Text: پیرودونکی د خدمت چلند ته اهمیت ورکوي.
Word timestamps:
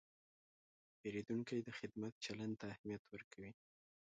پیرودونکی 0.99 1.59
د 1.63 1.69
خدمت 1.79 2.13
چلند 2.25 2.53
ته 2.59 2.65
اهمیت 2.73 3.03
ورکوي. 3.07 3.51